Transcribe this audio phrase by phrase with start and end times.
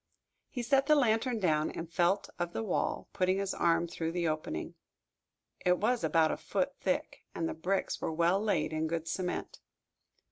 [0.49, 4.27] He set the lantern down and felt of the wall, putting his arm through the
[4.27, 4.73] opening.
[5.63, 9.59] It was about a foot thick, and the bricks were well laid, in good cement.